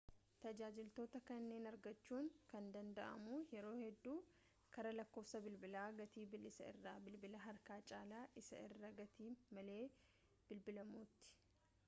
[0.43, 4.15] tajaajiloota kanniin argachuun kan danda'amu yeroo hedduu
[4.77, 9.27] karaa lakkoofsa bilbilaa gatii bilisaa isa bilbila harka caalaa isaa irraa gatii
[9.59, 9.81] malee
[10.49, 11.21] bilbilamuuti